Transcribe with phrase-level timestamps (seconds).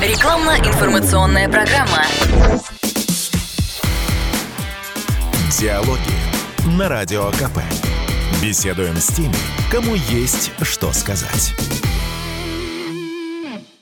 [0.00, 2.02] Рекламно-информационная программа.
[5.58, 5.98] Диалоги
[6.76, 7.60] на Радио КП.
[8.42, 9.34] Беседуем с теми,
[9.70, 11.54] кому есть что сказать.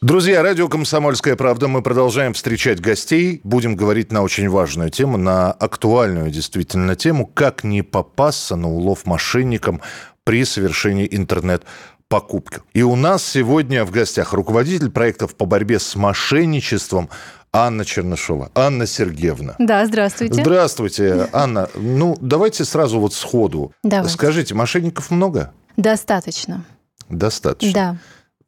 [0.02, 1.68] Друзья, радио «Комсомольская правда».
[1.68, 3.40] Мы продолжаем встречать гостей.
[3.44, 9.06] Будем говорить на очень важную тему, на актуальную действительно тему, как не попасться на улов
[9.06, 9.80] мошенникам
[10.24, 11.64] при совершении интернет
[12.12, 12.60] покупки.
[12.74, 17.08] И у нас сегодня в гостях руководитель проектов по борьбе с мошенничеством
[17.54, 18.50] Анна Чернышова.
[18.54, 19.54] Анна Сергеевна.
[19.58, 20.42] Да, здравствуйте.
[20.42, 21.70] Здравствуйте, Анна.
[21.74, 23.72] Ну, давайте сразу вот сходу.
[23.82, 24.12] Давайте.
[24.12, 25.54] Скажите, мошенников много?
[25.78, 26.66] Достаточно.
[27.08, 27.72] Достаточно.
[27.72, 27.96] Да.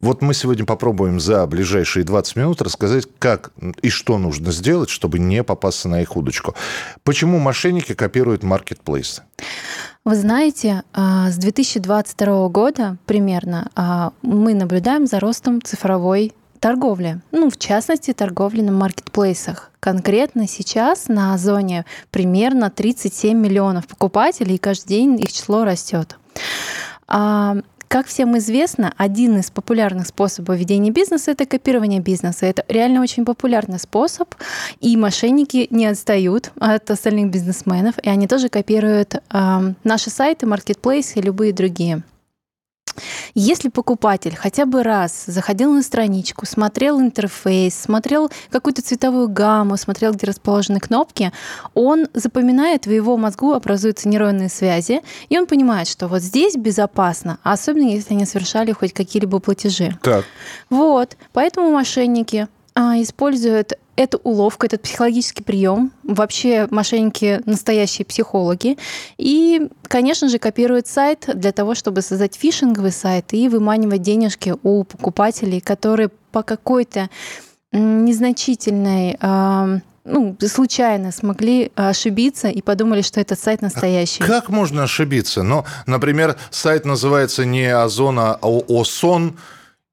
[0.05, 5.19] Вот мы сегодня попробуем за ближайшие 20 минут рассказать, как и что нужно сделать, чтобы
[5.19, 6.55] не попасться на их удочку.
[7.05, 9.23] Почему мошенники копируют маркетплейсы?
[10.05, 17.23] Вы знаете, а, с 2022 года примерно а, мы наблюдаем за ростом цифровой торговли.
[17.33, 19.71] Ну, в частности, торговли на маркетплейсах.
[19.81, 26.19] Конкретно сейчас на Озоне примерно 37 миллионов покупателей, и каждый день их число растет.
[27.95, 32.45] Как всем известно, один из популярных способов ведения бизнеса это копирование бизнеса.
[32.45, 34.35] Это реально очень популярный способ,
[34.81, 41.21] и мошенники не отстают от остальных бизнесменов, и они тоже копируют э, наши сайты, маркетплейсы
[41.21, 42.03] и любые другие.
[43.35, 50.13] Если покупатель хотя бы раз заходил на страничку, смотрел интерфейс, смотрел какую-то цветовую гамму, смотрел,
[50.13, 51.33] где расположены кнопки,
[51.75, 57.39] он запоминает, в его мозгу образуются нейронные связи, и он понимает, что вот здесь безопасно,
[57.43, 59.99] особенно если они совершали хоть какие-либо платежи.
[60.01, 60.25] Так.
[60.71, 62.47] Вот, поэтому мошенники
[62.77, 65.93] а, используют эту уловку, этот психологический прием.
[66.03, 68.77] Вообще мошенники настоящие психологи.
[69.19, 74.85] И, конечно же, копируют сайт для того, чтобы создать фишинговый сайт и выманивать денежки у
[74.85, 77.09] покупателей, которые по какой-то
[77.73, 79.19] незначительной
[80.05, 84.23] ну, случайно смогли ошибиться и подумали, что этот сайт настоящий.
[84.23, 85.43] А как можно ошибиться?
[85.43, 89.39] Ну, например, сайт называется не Озон, а Осон,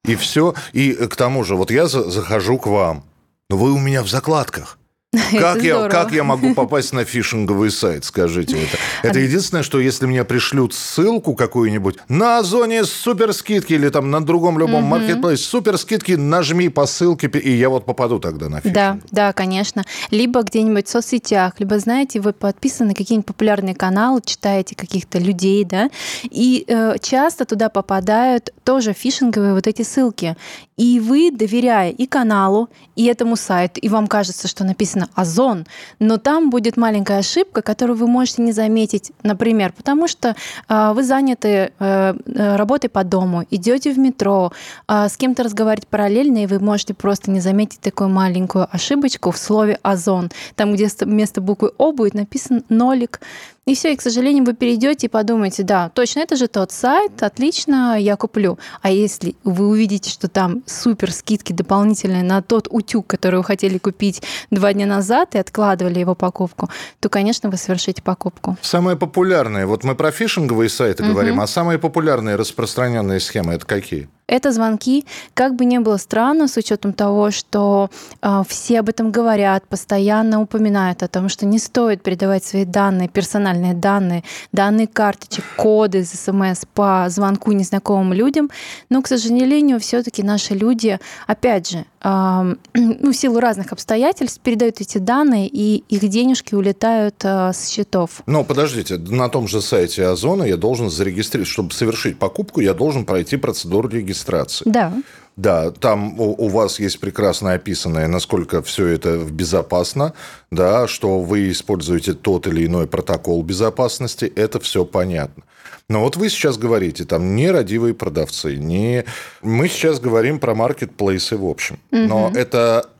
[0.03, 0.53] и все.
[0.73, 3.03] И к тому же, вот я захожу к вам,
[3.51, 4.77] но вы у меня в закладках.
[5.31, 8.77] Как я, как я могу попасть на фишинговый сайт, скажите это?
[9.03, 14.25] Это единственное, что если мне пришлют ссылку какую-нибудь на Озоне супер скидки или там на
[14.25, 18.73] другом любом маркетплейсе супер скидки, нажми по ссылке, и я вот попаду тогда на фишинг.
[18.73, 19.83] Да, да, конечно.
[20.11, 25.65] Либо где-нибудь в соцсетях, либо, знаете, вы подписаны на какие-нибудь популярные каналы, читаете каких-то людей,
[25.65, 25.89] да,
[26.23, 30.37] и э, часто туда попадают тоже фишинговые вот эти ссылки.
[30.81, 35.67] И вы, доверяя и каналу, и этому сайту, и вам кажется, что написано «Озон»,
[35.99, 40.35] но там будет маленькая ошибка, которую вы можете не заметить, например, потому что
[40.67, 44.53] э, вы заняты э, э работой по дому, идете в метро,
[44.87, 49.37] э, с кем-то разговаривать параллельно, и вы можете просто не заметить такую маленькую ошибочку в
[49.37, 53.21] слове «Озон», там, где вместо буквы «О» будет написан нолик,
[53.67, 57.21] и все, и, к сожалению, вы перейдете и подумаете, да, точно, это же тот сайт,
[57.21, 58.57] отлично, я куплю.
[58.81, 63.77] А если вы увидите, что там супер скидки дополнительные на тот утюг, который вы хотели
[63.77, 68.57] купить два дня назад и откладывали его покупку, то, конечно, вы совершите покупку.
[68.63, 71.11] Самые популярные, вот мы про фишинговые сайты угу.
[71.11, 74.09] говорим, а самые популярные распространенные схемы это какие?
[74.31, 77.89] Это звонки, как бы ни было странно, с учетом того, что
[78.21, 83.09] э, все об этом говорят, постоянно упоминают о том, что не стоит передавать свои данные,
[83.51, 88.49] персональные данные, данные карточек, коды из СМС по звонку незнакомым людям.
[88.89, 94.97] Но, к сожалению, все-таки наши люди, опять же, ну, в силу разных обстоятельств передают эти
[94.97, 98.23] данные, и их денежки улетают э, с счетов.
[98.25, 103.05] Но подождите, на том же сайте Озона я должен зарегистрировать, чтобы совершить покупку, я должен
[103.05, 104.63] пройти процедуру регистрации.
[104.67, 104.93] Да.
[105.41, 110.13] Да, там у, у вас есть прекрасно описанное, насколько все это безопасно,
[110.51, 115.43] да, что вы используете тот или иной протокол безопасности, это все понятно.
[115.89, 119.03] Но вот вы сейчас говорите, там, не родивые продавцы, не...
[119.41, 121.79] Мы сейчас говорим про маркетплейсы в общем.
[121.91, 122.01] Угу.
[122.01, 122.90] Но это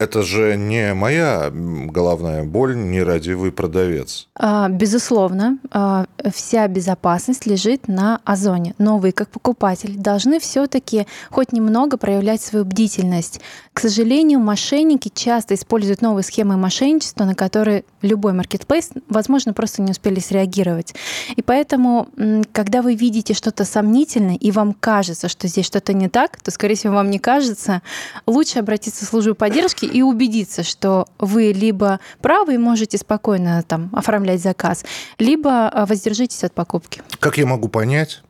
[0.00, 4.28] это же не моя головная боль, нерадивый продавец.
[4.34, 8.74] А, безусловно, а, вся безопасность лежит на Озоне.
[8.78, 13.42] Но вы, как покупатель, должны все-таки хоть немного проявлять свою бдительность.
[13.74, 19.90] К сожалению, мошенники часто используют новые схемы мошенничества, на которые любой маркетплейс, возможно, просто не
[19.90, 20.94] успели среагировать.
[21.36, 22.08] И поэтому,
[22.52, 26.76] когда вы видите что-то сомнительное, и вам кажется, что здесь что-то не так, то, скорее
[26.76, 27.82] всего, вам не кажется,
[28.26, 33.90] лучше обратиться в службу поддержки и убедиться, что вы либо правы и можете спокойно там
[33.92, 34.84] оформлять заказ,
[35.18, 37.02] либо а, воздержитесь от покупки.
[37.18, 38.22] Как я могу понять,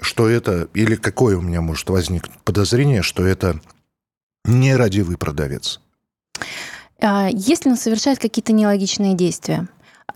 [0.00, 3.60] что это, или какое у меня может возникнуть подозрение, что это
[4.44, 5.80] нерадивый продавец?
[7.00, 9.68] А, если он совершает какие-то нелогичные действия,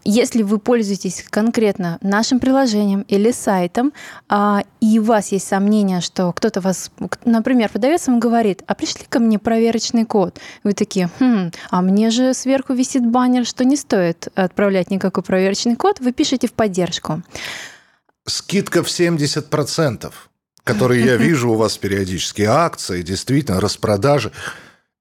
[0.05, 3.93] если вы пользуетесь конкретно нашим приложением или сайтом,
[4.29, 6.91] а, и у вас есть сомнение, что кто-то вас,
[7.25, 10.39] например, продавец вам говорит, а пришли ко мне проверочный код.
[10.65, 15.77] Вы такие, хм, а мне же сверху висит баннер, что не стоит отправлять никакой проверочный
[15.77, 17.23] код, вы пишете в поддержку.
[18.27, 20.13] Скидка в 70%,
[20.65, 24.33] которые я вижу у вас периодически, акции, действительно, распродажи.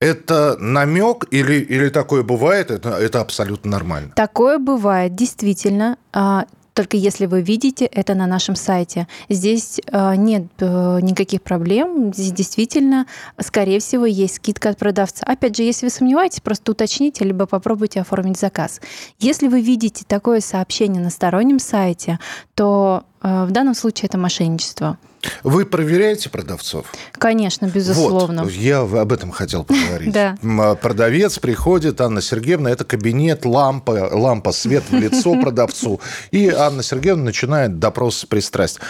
[0.02, 2.70] Это намек или, или такое бывает?
[2.70, 4.12] Это, это абсолютно нормально.
[4.16, 5.98] Такое бывает, действительно.
[6.12, 9.08] А, только если вы видите это на нашем сайте.
[9.30, 12.14] Здесь а, нет э, никаких проблем.
[12.14, 13.08] Здесь действительно,
[13.40, 15.26] скорее всего, есть скидка от продавца.
[15.26, 18.82] Опять же, если вы сомневаетесь, просто уточните, либо попробуйте оформить заказ.
[19.20, 22.20] Если вы видите такое сообщение на стороннем сайте,
[22.56, 24.98] то в данном случае это мошенничество.
[25.44, 26.86] Вы проверяете продавцов?
[27.14, 28.44] Конечно, безусловно.
[28.44, 30.14] Вот, я об этом хотел поговорить.
[30.14, 30.38] Да.
[30.82, 36.00] Продавец приходит, Анна Сергеевна, это кабинет, лампа, лампа, свет в лицо продавцу.
[36.32, 38.86] И Анна Сергеевна начинает допрос с пристрастием.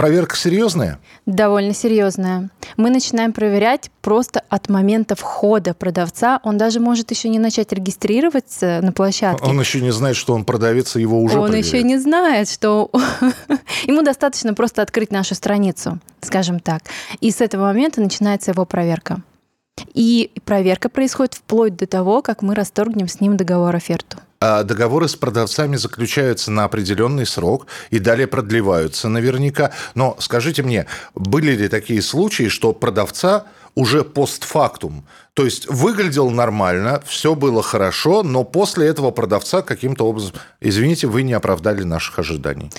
[0.00, 0.98] Проверка серьезная?
[1.26, 2.48] Довольно серьезная.
[2.78, 6.40] Мы начинаем проверять просто от момента входа продавца.
[6.42, 9.44] Он даже может еще не начать регистрироваться на площадке.
[9.44, 11.66] Он еще не знает, что он продавец, его уже Он проверяют.
[11.66, 12.90] еще не знает, что
[13.84, 16.82] ему достаточно просто открыть нашу страницу, скажем так.
[17.20, 19.22] И с этого момента начинается его проверка.
[19.92, 24.16] И проверка происходит вплоть до того, как мы расторгнем с ним договор оферту.
[24.42, 29.72] А договоры с продавцами заключаются на определенный срок и далее продлеваются наверняка.
[29.94, 33.44] Но скажите мне, были ли такие случаи, что продавца
[33.74, 35.04] уже постфактум,
[35.34, 41.22] то есть выглядел нормально, все было хорошо, но после этого продавца каким-то образом, извините, вы
[41.22, 42.70] не оправдали наших ожиданий?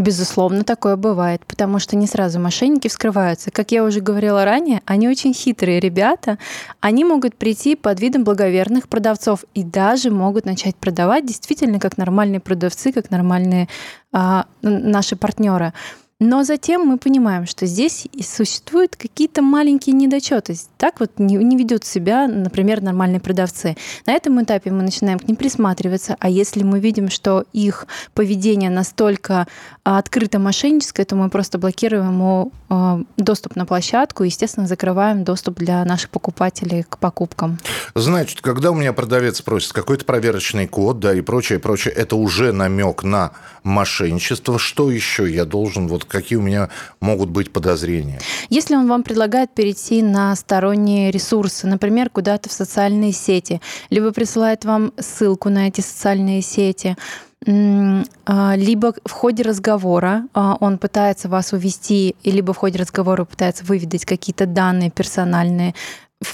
[0.00, 3.50] Безусловно, такое бывает, потому что не сразу мошенники вскрываются.
[3.50, 6.38] Как я уже говорила ранее, они очень хитрые ребята.
[6.80, 12.40] Они могут прийти под видом благоверных продавцов и даже могут начать продавать действительно как нормальные
[12.40, 13.68] продавцы, как нормальные
[14.10, 15.74] а, наши партнеры.
[16.20, 20.54] Но затем мы понимаем, что здесь существуют какие-то маленькие недочеты.
[20.76, 23.74] Так вот не, не ведут себя, например, нормальные продавцы.
[24.04, 28.68] На этом этапе мы начинаем к ним присматриваться, а если мы видим, что их поведение
[28.68, 29.48] настолько
[29.82, 35.24] а, открыто мошенническое, то мы просто блокируем ему а, доступ на площадку и, естественно, закрываем
[35.24, 37.58] доступ для наших покупателей к покупкам.
[37.94, 42.52] Значит, когда у меня продавец просит какой-то проверочный код, да, и прочее, прочее, это уже
[42.52, 43.32] намек на
[43.62, 44.58] мошенничество.
[44.58, 46.68] Что еще я должен вот какие у меня
[47.00, 48.20] могут быть подозрения?
[48.50, 54.64] Если он вам предлагает перейти на сторонние ресурсы, например, куда-то в социальные сети, либо присылает
[54.64, 56.96] вам ссылку на эти социальные сети,
[57.46, 63.64] а, либо в ходе разговора а, он пытается вас увести, либо в ходе разговора пытается
[63.64, 65.74] выведать какие-то данные персональные,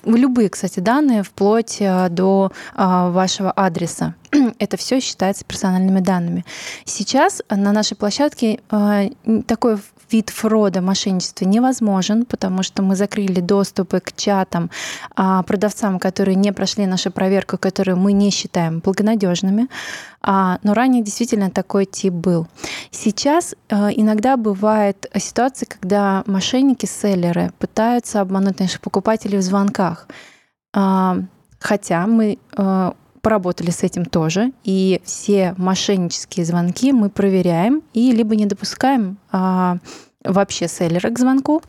[0.04, 4.14] любые, кстати, данные, вплоть а, до вашего адреса.
[4.58, 6.44] Это все считается персональными данными.
[6.84, 8.60] Сейчас на нашей площадке
[9.46, 9.78] такой
[10.10, 14.70] вид фрода, мошенничества невозможен, потому что мы закрыли доступы к чатам
[15.14, 19.68] а, продавцам, которые не прошли нашу проверку, которые мы не считаем благонадежными.
[20.22, 22.46] А, но ранее действительно такой тип был.
[22.98, 30.08] Сейчас а, иногда бывает ситуация, когда мошенники-селлеры пытаются обмануть наших покупателей в звонках.
[30.72, 32.38] Хотя мы
[33.26, 39.78] поработали с этим тоже, и все мошеннические звонки мы проверяем и либо не допускаем а,
[40.22, 41.60] вообще селлера к звонку,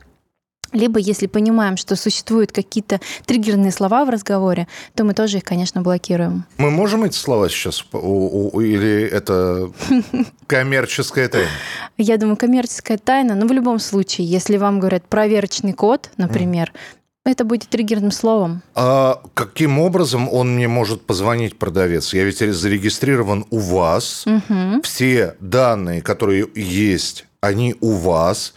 [0.71, 5.81] либо если понимаем, что существуют какие-то триггерные слова в разговоре, то мы тоже их, конечно,
[5.81, 6.45] блокируем.
[6.57, 9.71] Мы можем эти слова сейчас, или это
[10.47, 11.49] коммерческая тайна?
[11.97, 16.71] Я думаю, коммерческая тайна, но в любом случае, если вам говорят проверочный код, например,
[17.27, 18.61] это будет триггерным словом.
[18.73, 22.13] А каким образом он мне может позвонить, продавец?
[22.13, 24.25] Я ведь зарегистрирован у вас.
[24.25, 24.81] Угу.
[24.83, 28.53] Все данные, которые есть, они у вас.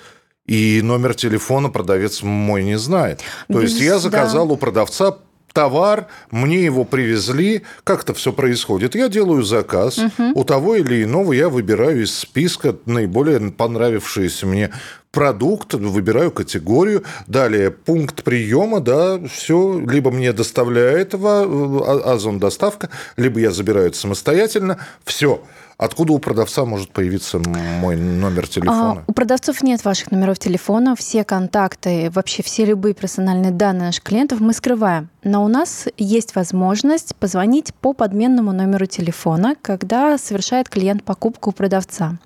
[0.50, 3.20] И номер телефона продавец мой не знает.
[3.46, 4.54] То Без, есть я заказал да.
[4.54, 5.16] у продавца
[5.52, 8.96] товар, мне его привезли, как это все происходит.
[8.96, 10.40] Я делаю заказ, угу.
[10.40, 14.72] у того или иного я выбираю из списка наиболее понравившиеся мне
[15.12, 23.38] продукт, выбираю категорию, далее пункт приема, да, все, либо мне доставляет а, Озон доставка, либо
[23.38, 25.44] я забираю это самостоятельно, все.
[25.80, 27.40] Откуда у продавца может появиться
[27.80, 28.92] мой номер телефона?
[28.92, 30.94] А, у продавцов нет ваших номеров телефона.
[30.94, 35.08] Все контакты, вообще все любые персональные данные наших клиентов мы скрываем.
[35.24, 41.52] Но у нас есть возможность позвонить по подменному номеру телефона, когда совершает клиент покупку у
[41.52, 42.18] продавца.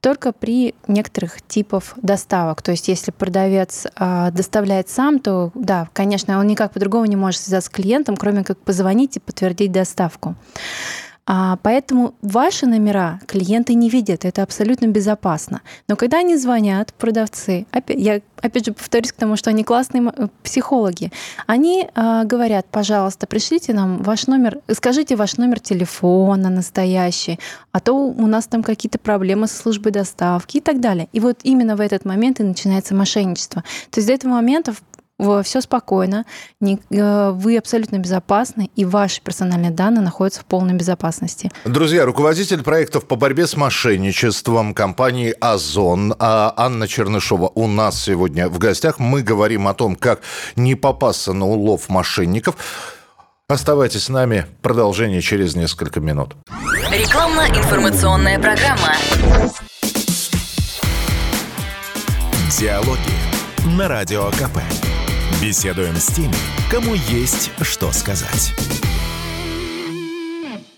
[0.00, 2.62] Только при некоторых типах доставки доставок.
[2.62, 7.40] То есть, если продавец а, доставляет сам, то да, конечно, он никак по-другому не может
[7.40, 10.34] связаться с клиентом, кроме как позвонить и подтвердить доставку.
[11.26, 15.62] А, поэтому ваши номера клиенты не видят, это абсолютно безопасно.
[15.88, 20.12] Но когда они звонят, продавцы, опять, я опять же повторюсь к тому, что они классные
[20.14, 21.10] э, психологи,
[21.46, 27.40] они а, говорят, пожалуйста, пришлите нам ваш номер, скажите ваш номер телефона настоящий,
[27.72, 31.08] а то у нас там какие-то проблемы со службой доставки и так далее.
[31.12, 33.62] И вот именно в этот момент и начинается мошенничество.
[33.90, 34.74] То есть до этого момента
[35.18, 36.24] все спокойно,
[36.60, 41.50] э, вы абсолютно безопасны, и ваши персональные данные находятся в полной безопасности.
[41.64, 48.48] Друзья, руководитель проектов по борьбе с мошенничеством компании «Озон» а Анна Чернышова у нас сегодня
[48.48, 48.98] в гостях.
[48.98, 50.20] Мы говорим о том, как
[50.56, 52.56] не попасться на улов мошенников.
[53.48, 54.46] Оставайтесь с нами.
[54.62, 56.34] Продолжение через несколько минут.
[56.90, 58.94] Рекламно-информационная программа.
[62.58, 62.98] Диалоги
[63.76, 64.93] на Радио КП.
[65.44, 66.32] Беседуем с теми,
[66.70, 68.54] кому есть что сказать.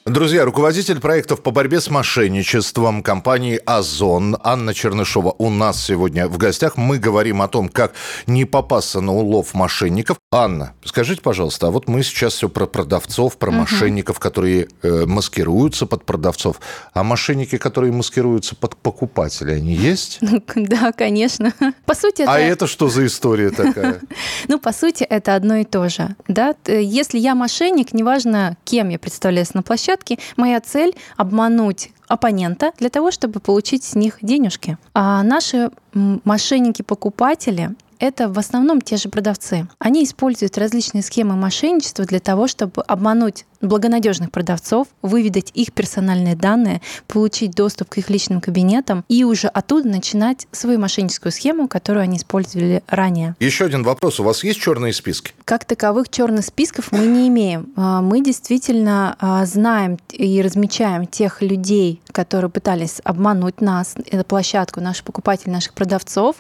[0.05, 6.37] Друзья, руководитель проектов по борьбе с мошенничеством компании «Озон» Анна Чернышова у нас сегодня в
[6.37, 6.77] гостях.
[6.77, 7.95] Мы говорим о том, как
[8.27, 10.17] не попасться на улов мошенников.
[10.33, 13.61] Анна, скажите, пожалуйста, а вот мы сейчас все про продавцов, про угу.
[13.61, 16.61] мошенников, которые э, маскируются под продавцов.
[16.93, 20.19] А мошенники, которые маскируются под покупателей, они есть?
[20.57, 21.53] Да, конечно.
[21.85, 22.33] По сути, а это...
[22.33, 24.01] А это что за история такая?
[24.49, 26.15] Ну, по сути, это одно и то же.
[26.29, 26.55] Да?
[26.67, 30.19] Если я мошенник, неважно, кем я представляюсь на площадке.
[30.37, 34.79] Моя цель– обмануть оппонента для того, чтобы получить с них денежки.
[34.95, 39.69] А наши мошенники-покупатели это в основном те же продавцы.
[39.79, 46.81] Они используют различные схемы мошенничества для того, чтобы обмануть благонадежных продавцов, выведать их персональные данные,
[47.07, 52.17] получить доступ к их личным кабинетам и уже оттуда начинать свою мошенническую схему, которую они
[52.17, 53.35] использовали ранее.
[53.41, 54.21] Еще один вопрос.
[54.21, 55.33] У вас есть черные списки?
[55.45, 57.73] Как таковых черных списков мы не имеем.
[57.77, 64.81] А, мы действительно а, знаем и размечаем тех людей, которые пытались обмануть нас, эту площадку,
[64.81, 66.37] наших покупателей, наших продавцов,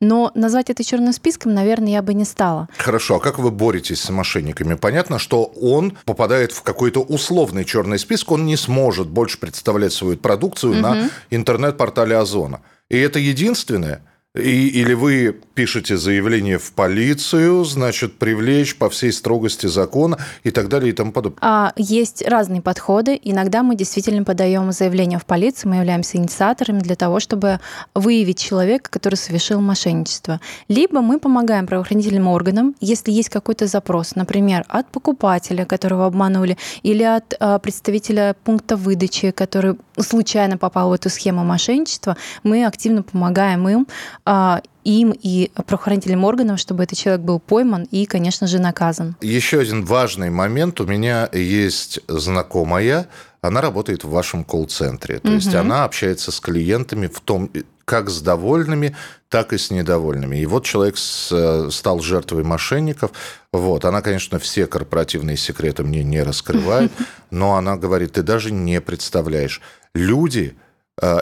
[0.00, 2.68] но назвать это черным списком, наверное, я бы не стала.
[2.76, 4.74] Хорошо, а как вы боретесь с мошенниками?
[4.74, 10.16] Понятно, что он попадает в какой-то условный черный список, он не сможет больше представлять свою
[10.16, 10.80] продукцию угу.
[10.80, 12.60] на интернет-портале Озона.
[12.88, 14.02] И это единственное,
[14.34, 20.68] и, или вы пишете заявление в полицию, значит, привлечь по всей строгости закона и так
[20.68, 21.38] далее и тому подобное?
[21.42, 23.20] А, есть разные подходы.
[23.22, 27.60] Иногда мы действительно подаем заявление в полицию, мы являемся инициаторами для того, чтобы
[27.94, 30.40] выявить человека, который совершил мошенничество.
[30.68, 37.02] Либо мы помогаем правоохранительным органам, если есть какой-то запрос, например, от покупателя, которого обманули, или
[37.02, 43.68] от а, представителя пункта выдачи, который случайно попал в эту схему мошенничества, мы активно помогаем
[43.68, 43.86] им
[44.24, 49.16] а, им и правоохранительным органам, чтобы этот человек был пойман и, конечно же, наказан.
[49.20, 50.80] Еще один важный момент.
[50.80, 53.08] У меня есть знакомая,
[53.42, 55.18] она работает в вашем колл-центре.
[55.18, 55.36] То угу.
[55.36, 57.50] есть она общается с клиентами в том,
[57.84, 58.94] как с довольными,
[59.28, 60.36] так и с недовольными.
[60.36, 63.10] И вот человек стал жертвой мошенников.
[63.52, 63.84] Вот.
[63.84, 66.92] Она, конечно, все корпоративные секреты мне не раскрывает,
[67.30, 69.60] но она говорит, ты даже не представляешь.
[69.94, 70.69] Люди Э,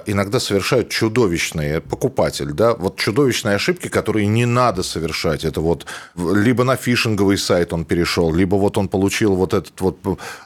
[0.07, 5.45] иногда совершают чудовищные покупатель, да, вот чудовищные ошибки, которые не надо совершать.
[5.45, 9.99] Это вот либо на фишинговый сайт он перешел, либо вот он получил вот этот вот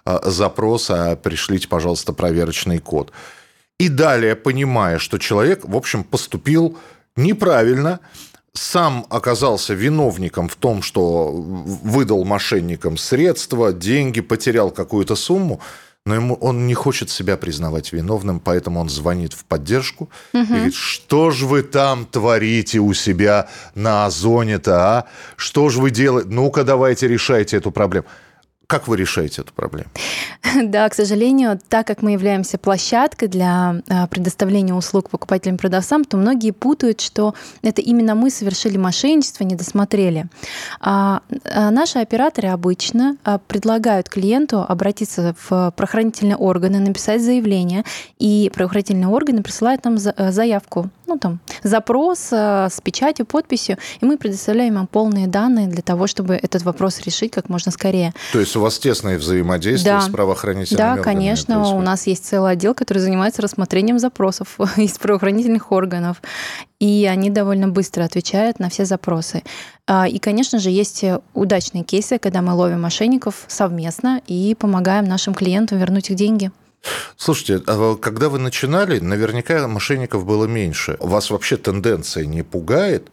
[0.04, 3.12] э, запрос, а пришлите, пожалуйста, проверочный код.
[3.78, 6.78] И далее, понимая, что человек, в общем, поступил
[7.16, 8.00] неправильно,
[8.52, 15.60] сам оказался виновником в том, что выдал мошенникам средства, деньги, потерял какую-то сумму,
[16.04, 20.42] но ему, он не хочет себя признавать виновным, поэтому он звонит в поддержку угу.
[20.42, 25.04] и говорит, что же вы там творите у себя на Озоне-то, а?
[25.36, 26.28] Что же вы делаете?
[26.28, 28.06] Ну-ка, давайте решайте эту проблему.
[28.66, 29.90] Как вы решаете эту проблему?
[30.62, 36.04] Да, к сожалению, так как мы являемся площадкой для а, предоставления услуг покупателям и продавцам,
[36.04, 40.26] то многие путают, что это именно мы совершили мошенничество, не досмотрели.
[40.80, 43.16] А, а наши операторы обычно
[43.48, 47.84] предлагают клиенту обратиться в правоохранительные органы, написать заявление,
[48.18, 54.78] и правоохранительные органы присылают нам заявку ну, там, запрос с печатью, подписью, и мы предоставляем
[54.78, 58.14] им полные данные для того, чтобы этот вопрос решить как можно скорее.
[58.32, 60.00] То есть у вас тесное взаимодействие да.
[60.00, 61.04] с правоохранительными да, органами?
[61.04, 61.54] Да, конечно.
[61.56, 61.80] Происходит.
[61.80, 66.22] У нас есть целый отдел, который занимается рассмотрением запросов из правоохранительных органов,
[66.78, 69.42] и они довольно быстро отвечают на все запросы.
[69.86, 71.04] А, и, конечно же, есть
[71.34, 76.50] удачные кейсы, когда мы ловим мошенников совместно и помогаем нашим клиентам вернуть их деньги.
[77.16, 80.96] Слушайте, а когда вы начинали, наверняка мошенников было меньше.
[80.98, 83.08] Вас вообще тенденция не пугает,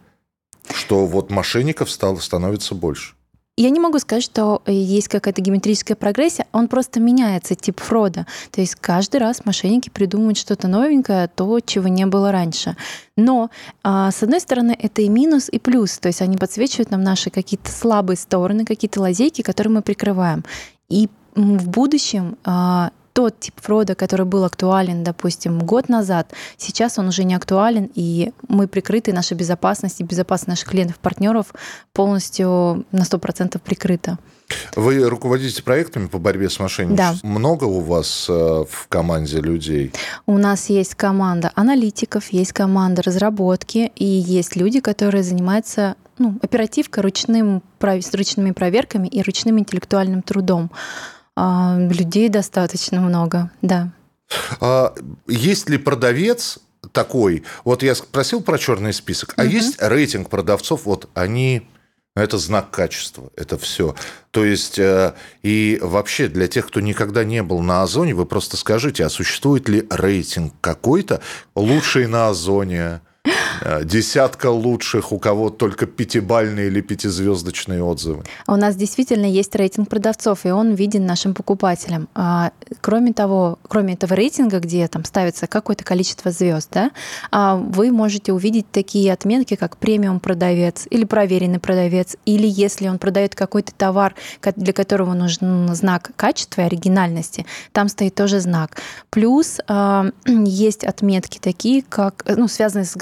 [0.73, 3.13] что вот мошенников стало, становится больше?
[3.59, 8.25] Я не могу сказать, что есть какая-то геометрическая прогрессия, он просто меняется, тип фрода.
[8.51, 12.77] То есть каждый раз мошенники придумывают что-то новенькое, то, чего не было раньше.
[13.17, 13.49] Но,
[13.83, 15.99] а, с одной стороны, это и минус, и плюс.
[15.99, 20.45] То есть они подсвечивают нам наши какие-то слабые стороны, какие-то лазейки, которые мы прикрываем.
[20.87, 27.07] И в будущем а, тот тип фрода, который был актуален, допустим, год назад, сейчас он
[27.07, 31.53] уже не актуален, и мы прикрыты, наша безопасность и безопасность наших клиентов, партнеров
[31.93, 34.17] полностью на 100% прикрыта.
[34.75, 37.19] Вы руководите проектами по борьбе с мошенничеством?
[37.21, 37.27] Да.
[37.27, 39.91] Много у вас э, в команде людей?
[40.25, 47.03] У нас есть команда аналитиков, есть команда разработки, и есть люди, которые занимаются ну, оперативкой,
[47.03, 50.71] ручным, ручными проверками и ручным интеллектуальным трудом.
[51.41, 53.93] А, людей достаточно много, да.
[54.59, 54.93] А
[55.25, 56.59] есть ли продавец
[56.91, 57.43] такой?
[57.63, 59.51] Вот я спросил про черный список, а угу.
[59.51, 60.83] есть рейтинг продавцов?
[60.83, 61.65] Вот они
[62.13, 63.95] это знак качества, это все.
[64.31, 68.57] То есть, э, и вообще для тех, кто никогда не был на Озоне, вы просто
[68.57, 71.21] скажите, а существует ли рейтинг какой-то
[71.55, 72.99] лучший на Озоне?
[73.61, 78.23] Э, десятка лучших, у кого только пятибальные или пятизвездочные отзывы.
[78.47, 82.07] У нас действительно есть рейтинг продавцов, и он виден нашим покупателям.
[82.15, 82.51] А,
[82.81, 86.91] кроме того, кроме этого рейтинга, где там ставится какое-то количество звезд, да,
[87.31, 92.99] а, вы можете увидеть такие отметки, как премиум продавец или проверенный продавец, или если он
[92.99, 94.15] продает какой-то товар,
[94.55, 98.77] для которого нужен знак качества и оригинальности, там стоит тоже знак.
[99.09, 102.95] Плюс а, есть отметки такие, как ну, связанные с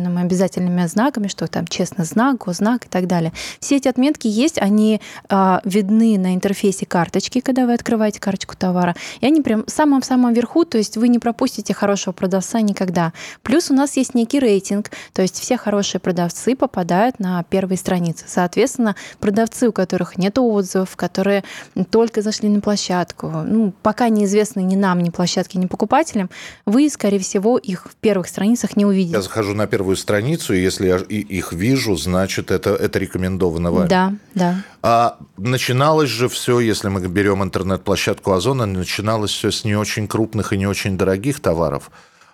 [0.00, 3.32] государственными обязательными знаками, что там честный знак, гознак и так далее.
[3.60, 8.94] Все эти отметки есть, они а, видны на интерфейсе карточки, когда вы открываете карточку товара,
[9.20, 13.12] и они прям в самом-самом верху, то есть вы не пропустите хорошего продавца никогда.
[13.42, 18.24] Плюс у нас есть некий рейтинг, то есть все хорошие продавцы попадают на первые страницы.
[18.26, 21.44] Соответственно, продавцы, у которых нет отзывов, которые
[21.90, 26.30] только зашли на площадку, ну, пока неизвестны ни нам, ни площадке, ни покупателям,
[26.66, 29.16] вы, скорее всего, их в первых страницах не увидите.
[29.16, 33.88] Я захожу на первую страницу, и если я их вижу, значит, это, это рекомендовано вами.
[33.88, 34.62] Да, да.
[34.82, 40.52] А начиналось же все, если мы берем интернет-площадку Озона, начиналось все с не очень крупных
[40.52, 41.90] и не очень дорогих товаров.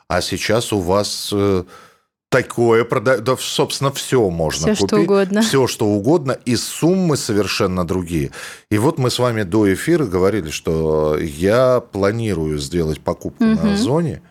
[0.09, 1.65] А сейчас у вас э,
[2.29, 4.89] такое продать, да, собственно, все можно все, купить.
[4.89, 5.43] Что угодно.
[5.43, 8.31] Все, что угодно, и суммы совершенно другие.
[8.71, 13.67] И вот мы с вами до эфира говорили, что я планирую сделать покупку угу.
[13.67, 14.23] на Озоне,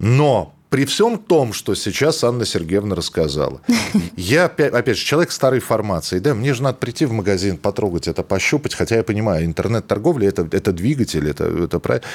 [0.00, 3.60] но при всем том, что сейчас Анна Сергеевна рассказала.
[4.16, 8.22] Я, опять же, человек старой формации, да, мне же надо прийти в магазин, потрогать это,
[8.22, 12.06] пощупать, хотя я понимаю, интернет-торговля это, это двигатель, это, это правильно.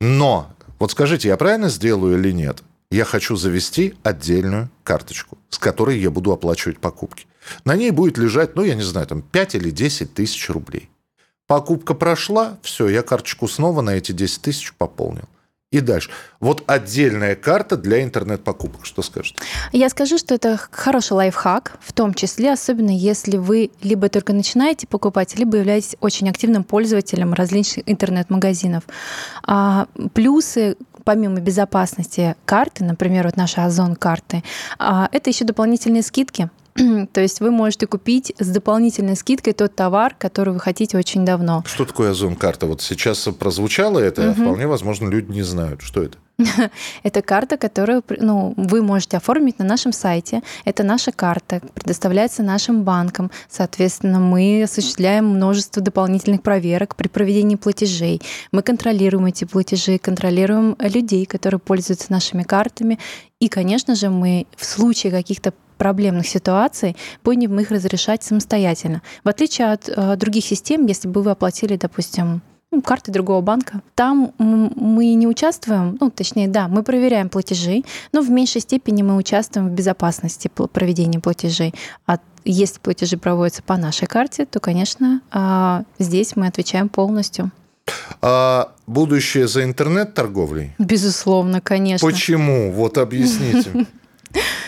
[0.00, 2.62] Но, вот скажите, я правильно сделаю или нет?
[2.90, 7.26] Я хочу завести отдельную карточку, с которой я буду оплачивать покупки.
[7.64, 10.90] На ней будет лежать, ну, я не знаю, там 5 или 10 тысяч рублей.
[11.46, 15.28] Покупка прошла, все, я карточку снова на эти 10 тысяч пополнил
[15.70, 16.10] и дальше.
[16.40, 18.84] Вот отдельная карта для интернет-покупок.
[18.84, 19.36] Что скажете?
[19.70, 24.88] Я скажу, что это хороший лайфхак, в том числе, особенно если вы либо только начинаете
[24.88, 28.82] покупать, либо являетесь очень активным пользователем различных интернет-магазинов.
[29.44, 34.42] А, плюсы помимо безопасности карты, например, вот наши Озон карты,
[34.78, 36.50] а, это еще дополнительные скидки.
[37.12, 41.64] То есть вы можете купить с дополнительной скидкой тот товар, который вы хотите очень давно.
[41.66, 42.66] Что такое Озон-карта?
[42.66, 44.42] Вот сейчас прозвучало это, угу.
[44.42, 46.18] вполне возможно, люди не знают, что это.
[47.02, 50.42] Это карта, которую ну, вы можете оформить на нашем сайте.
[50.64, 53.30] Это наша карта, предоставляется нашим банкам.
[53.48, 58.20] Соответственно, мы осуществляем множество дополнительных проверок при проведении платежей.
[58.52, 62.98] Мы контролируем эти платежи, контролируем людей, которые пользуются нашими картами.
[63.38, 69.00] И, конечно же, мы в случае каких-то проблемных ситуаций будем их разрешать самостоятельно.
[69.24, 73.80] В отличие от э, других систем, если бы вы оплатили, допустим, ну, карты другого банка.
[73.94, 79.16] Там мы не участвуем, ну, точнее, да, мы проверяем платежи, но в меньшей степени мы
[79.16, 81.74] участвуем в безопасности проведения платежей.
[82.06, 87.50] А если платежи проводятся по нашей карте, то, конечно, а, здесь мы отвечаем полностью.
[88.20, 90.74] А будущее за интернет-торговлей?
[90.78, 92.06] Безусловно, конечно.
[92.06, 92.70] Почему?
[92.70, 93.86] Вот объясните.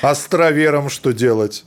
[0.02, 1.64] А с травером что делать?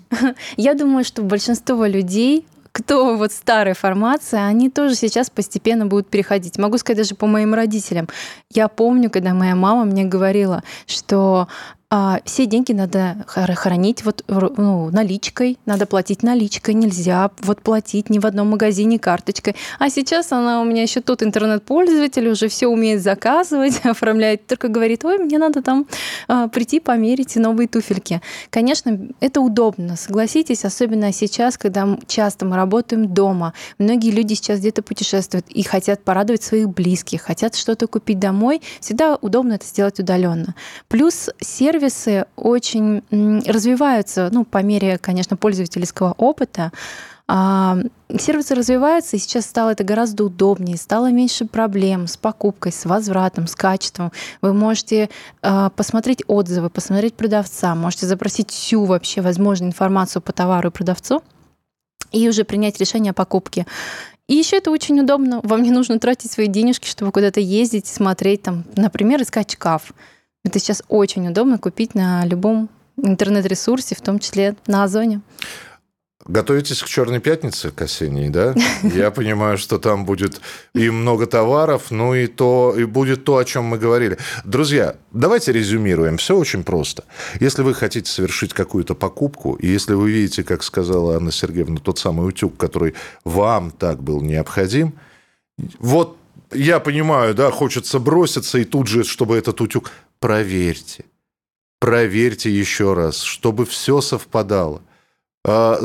[0.57, 6.57] Я думаю, что большинство людей кто вот старой формации, они тоже сейчас постепенно будут переходить.
[6.57, 8.09] Могу сказать даже по моим родителям.
[8.51, 11.47] Я помню, когда моя мама мне говорила, что
[11.91, 18.17] а, все деньги надо хранить вот ну, наличкой, надо платить наличкой, нельзя вот платить ни
[18.17, 19.55] в одном магазине карточкой.
[19.77, 25.05] А сейчас она у меня еще тот интернет-пользователь, уже все умеет заказывать, оформляет, только говорит,
[25.05, 25.85] ой, мне надо там
[26.27, 28.19] а, прийти померить новые туфельки.
[28.49, 33.53] Конечно, это удобно, согласитесь, особенно сейчас, когда часто мы работаем дома.
[33.77, 38.61] Многие люди сейчас где-то путешествуют и хотят порадовать своих близких, хотят что-то купить домой.
[38.79, 40.55] Всегда удобно это сделать удаленно.
[40.87, 43.03] Плюс сервис сервисы очень
[43.45, 46.71] развиваются, ну, по мере, конечно, пользовательского опыта.
[47.27, 47.77] А,
[48.17, 53.47] сервисы развиваются, и сейчас стало это гораздо удобнее, стало меньше проблем с покупкой, с возвратом,
[53.47, 54.11] с качеством.
[54.41, 55.09] Вы можете
[55.41, 61.23] а, посмотреть отзывы, посмотреть продавца, можете запросить всю вообще возможную информацию по товару и продавцу,
[62.11, 63.65] и уже принять решение о покупке.
[64.27, 65.39] И еще это очень удобно.
[65.43, 69.93] Вам не нужно тратить свои денежки, чтобы куда-то ездить, смотреть, там, например, искать шкаф.
[70.45, 72.69] Это сейчас очень удобно купить на любом
[73.01, 75.21] интернет-ресурсе, в том числе на Озоне.
[76.27, 78.55] Готовитесь к Черной пятнице, к осенней, да?
[78.83, 80.41] Я понимаю, что там будет
[80.75, 84.17] и много товаров, ну и то, и будет то, о чем мы говорили.
[84.43, 86.17] Друзья, давайте резюмируем.
[86.17, 87.03] Все очень просто.
[87.39, 91.97] Если вы хотите совершить какую-то покупку, и если вы видите, как сказала Анна Сергеевна, тот
[91.97, 94.93] самый утюг, который вам так был необходим,
[95.79, 96.17] вот
[96.51, 99.91] я понимаю, да, хочется броситься и тут же, чтобы этот утюг
[100.25, 101.05] проверьте.
[101.79, 104.81] Проверьте еще раз, чтобы все совпадало.
[105.45, 105.79] А,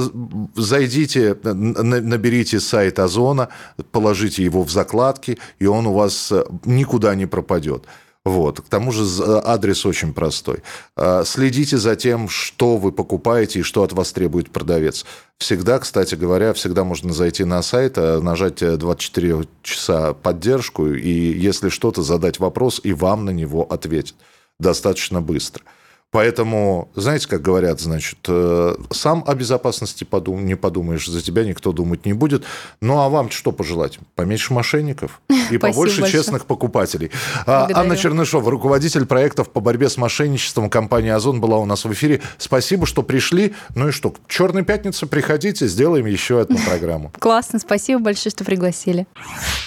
[0.56, 3.50] зайдите, наберите сайт Озона,
[3.92, 7.84] положите его в закладки, и он у вас э, никуда не пропадет.
[8.24, 8.60] Вот.
[8.60, 10.62] К тому же э, адрес очень простой.
[10.94, 15.06] А, следите за тем, что вы покупаете и что от вас требует продавец.
[15.38, 21.70] Всегда, кстати говоря, всегда можно зайти на сайт, э, нажать 24 часа поддержку, и если
[21.70, 24.16] что-то, задать вопрос, и вам на него ответят
[24.58, 25.64] достаточно быстро.
[26.12, 31.72] Поэтому, знаете, как говорят, значит, э, сам о безопасности подум, не подумаешь, за тебя никто
[31.72, 32.42] думать не будет.
[32.80, 34.00] Ну, а вам что пожелать?
[34.16, 35.20] Поменьше мошенников
[35.52, 37.12] и побольше честных покупателей.
[37.46, 37.78] А, Благодарю.
[37.78, 42.20] Анна Чернышова, руководитель проектов по борьбе с мошенничеством компании «Озон» была у нас в эфире.
[42.38, 43.54] Спасибо, что пришли.
[43.76, 47.12] Ну и что, Черная пятница, приходите, сделаем еще одну программу.
[47.20, 49.06] Классно, спасибо большое, что пригласили.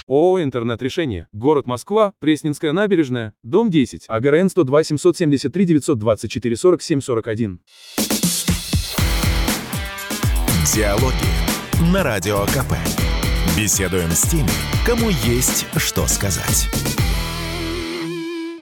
[0.09, 1.27] ООО «Интернет-решение».
[1.31, 7.59] Город Москва, Пресненская набережная, дом 10, АГРН 102 773 924 4 47 41.
[10.73, 11.13] Диалоги
[11.93, 12.73] на Радио КП.
[13.55, 14.49] Беседуем с теми,
[14.83, 16.92] кому есть что сказать.